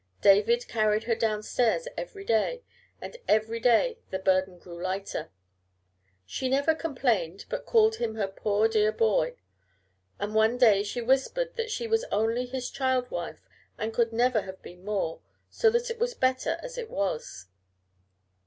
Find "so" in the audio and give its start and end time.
15.51-15.69